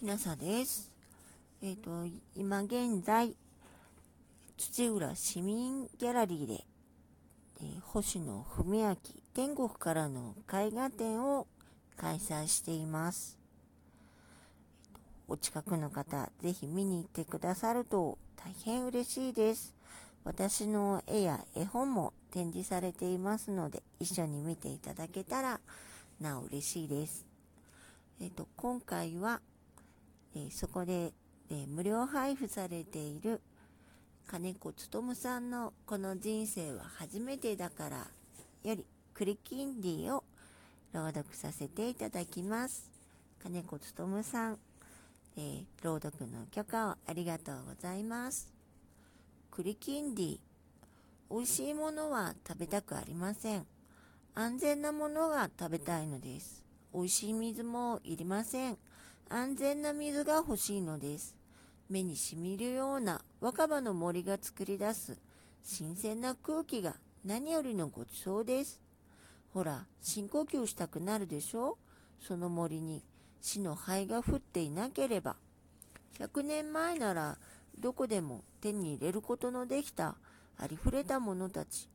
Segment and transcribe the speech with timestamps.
[0.00, 0.90] きなさです。
[1.62, 3.36] えっ、ー、と、今現在、
[4.56, 6.64] 土浦市民ギャラリーで、
[7.60, 8.96] えー、星野文明
[9.34, 11.46] 天国からの絵画展を
[11.98, 13.38] 開催しています。
[15.28, 19.74] お近くの方、ぜひ見に行ってくださると大変嬉しいです。
[20.24, 25.60] 私の絵や絵本も展示されていますので、一緒に見ていただけたら
[26.22, 27.26] なお嬉しいです。
[28.18, 29.42] えっ、と、今回は、
[30.34, 31.12] え、そこで、
[31.50, 33.40] え、無料配布されている
[34.30, 38.06] 金子勉さんのこの人生は初めてだから
[38.62, 40.22] よりクリキンディを
[40.92, 42.88] 朗読させていただきます。
[43.42, 44.58] 金子勉さん、
[45.36, 48.52] えー、朗読の許可をありがとうございます。
[49.50, 50.38] クリキンディ、
[51.28, 53.66] 美味しいものは食べたくありません。
[54.34, 56.69] 安全なものが食べたいのです。
[56.92, 58.76] 美味しい水もいりません。
[59.28, 61.36] 安全な水が欲しいのです。
[61.88, 65.16] 目にしみるような若葉の森が作り出す
[65.62, 68.80] 新鮮な空気が何よりのごちそうです。
[69.54, 71.78] ほら、深呼吸したくなるでしょ？
[72.20, 73.02] その森に
[73.40, 75.36] 死の灰が降っていなければ。
[76.18, 77.38] 100年前なら
[77.78, 80.16] どこでも手に入れることのできた
[80.58, 81.88] ありふれたものたち。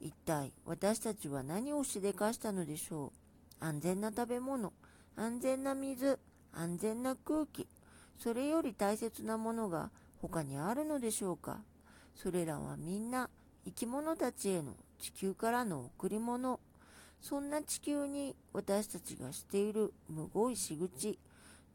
[0.00, 3.27] 一体私たちは何をしでかしたのでしょう？
[3.60, 4.72] 安全な食べ物、
[5.16, 6.18] 安全な水、
[6.52, 7.66] 安全な空気、
[8.18, 11.58] それより大切なものが他にあるのでしょうか。
[12.14, 13.30] それらはみんな
[13.64, 16.60] 生き物たちへの地球からの贈り物。
[17.20, 21.18] そんな地球に私たちがしているむごい仕口、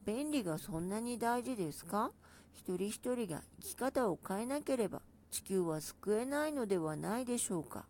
[0.05, 2.11] 便利がそんなに大事ですか？
[2.53, 7.85] 一人一人が生き方を変えなければ地球は救えないのではないでしょうか。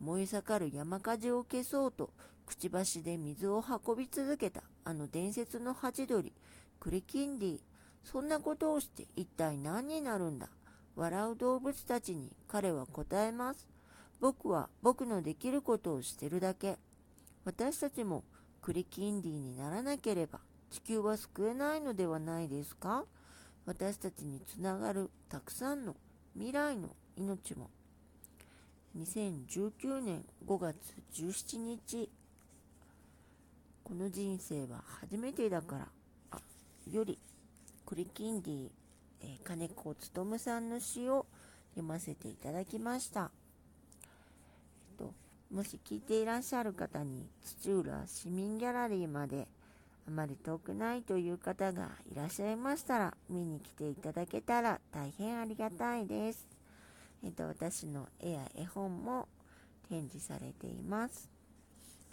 [0.00, 2.10] 燃え盛る山火事を消そうと、
[2.46, 6.32] くちばしで水を運び続けたあの伝説のハチドリ、
[6.80, 7.60] クリキンディ。
[8.02, 10.48] そんなことをして一体何になるんだ？
[10.96, 13.68] 笑う動物たちに彼は答えます。
[14.20, 16.78] 僕は僕のできることをしてるだけ。
[17.44, 18.24] 私たちも
[18.62, 23.04] クリキンディにならなければ地球は救えないのではないですか？
[23.66, 25.94] 私たちにつながるたくさんの
[26.34, 27.68] 未来の命も
[28.98, 30.76] 2019年5月
[31.14, 32.10] 17日
[33.84, 35.88] この人生は初めてだから
[36.32, 36.38] あ
[36.90, 37.18] より
[37.86, 38.68] クリキンディ、
[39.22, 41.26] えー、金子勉さんの詩を
[41.74, 43.30] 読ませていただきました、
[44.98, 45.12] えっと、
[45.52, 49.46] もし聞いていらっしゃる方に土浦市民ギャラリーまで
[50.08, 56.59] あまり遠くないという方がいらっしゃいましたら見に来ていただけたら大変ありがたいです。
[57.22, 59.28] えっと、私の絵や絵本も
[59.88, 61.28] 展示されています。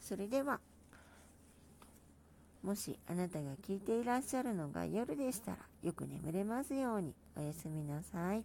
[0.02, 0.60] それでは、
[2.64, 8.44] もしあなたが聞いていらっしゃるのが夜でしたら、よく眠れますようにおやすみなさい。